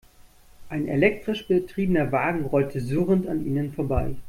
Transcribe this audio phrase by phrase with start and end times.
[0.69, 4.15] Ein elektrisch betriebener Wagen rollte surrend an ihnen vorbei.